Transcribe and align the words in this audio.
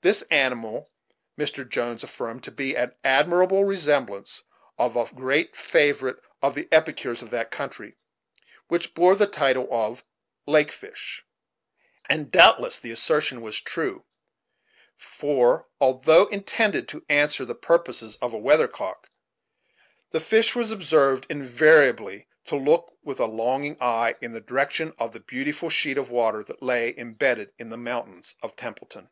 This 0.00 0.22
animal 0.30 0.92
Mr. 1.36 1.68
Jones 1.68 2.04
affirmed 2.04 2.44
to 2.44 2.52
be 2.52 2.76
an 2.76 2.94
admirable 3.02 3.64
resemblance 3.64 4.44
of 4.78 4.94
a 4.94 5.12
great 5.12 5.56
favorite 5.56 6.20
of 6.40 6.54
the 6.54 6.68
epicures 6.70 7.20
in 7.20 7.30
that 7.30 7.50
country, 7.50 7.96
which 8.68 8.94
bore 8.94 9.16
the 9.16 9.26
title 9.26 9.66
of 9.72 10.04
"lake 10.46 10.70
fish," 10.70 11.24
and 12.08 12.30
doubtless 12.30 12.78
the 12.78 12.92
assertion 12.92 13.40
was 13.42 13.60
true; 13.60 14.04
for, 14.96 15.66
although 15.80 16.26
intended 16.26 16.86
to 16.90 17.04
answer 17.08 17.44
the 17.44 17.56
purposes 17.56 18.14
of 18.22 18.32
a 18.32 18.38
weathercock, 18.38 19.10
the 20.12 20.20
fish 20.20 20.54
was 20.54 20.70
observed 20.70 21.26
invariably 21.28 22.28
to 22.44 22.54
look 22.54 22.96
with 23.02 23.18
a 23.18 23.26
longing 23.26 23.76
eye 23.80 24.14
in 24.20 24.32
the 24.32 24.40
direction 24.40 24.94
of 24.96 25.12
the 25.12 25.18
beautiful 25.18 25.68
sheet 25.68 25.98
of 25.98 26.08
water 26.08 26.44
that 26.44 26.62
lay 26.62 26.96
imbedded 26.96 27.52
in 27.58 27.68
the 27.68 27.76
mountains 27.76 28.36
of 28.44 28.54
Templeton. 28.54 29.10